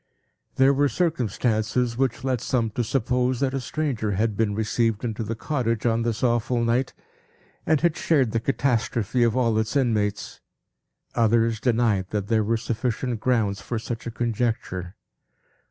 [0.55, 5.21] There were circumstances which led some to suppose that a stranger had been received into
[5.23, 6.95] the cottage on this awful night,
[7.67, 10.41] and had shared the catastrophe of all its inmates.
[11.13, 14.95] Others denied that there were sufficient grounds for such a conjecture.